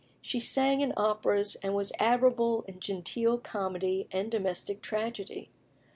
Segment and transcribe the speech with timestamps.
[0.19, 5.51] She sang in operas, and was admirable in genteel comedy and domestic tragedy.